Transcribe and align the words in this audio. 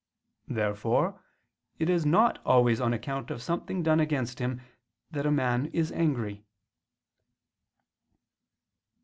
Therefore 0.47 1.21
it 1.77 1.87
is 1.87 2.07
not 2.07 2.43
always 2.43 2.81
on 2.81 2.91
account 2.91 3.29
of 3.29 3.39
something 3.39 3.83
done 3.83 3.99
against 3.99 4.39
him, 4.39 4.59
that 5.11 5.27
a 5.27 5.31
man 5.31 5.67
is 5.73 5.91
angry. 5.91 6.43